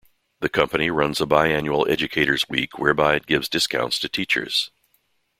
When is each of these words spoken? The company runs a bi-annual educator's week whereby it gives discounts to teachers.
The 0.39 0.49
company 0.49 0.89
runs 0.89 1.21
a 1.21 1.27
bi-annual 1.27 1.87
educator's 1.87 2.49
week 2.49 2.79
whereby 2.79 3.13
it 3.13 3.27
gives 3.27 3.47
discounts 3.47 3.99
to 3.99 4.09
teachers. 4.09 4.71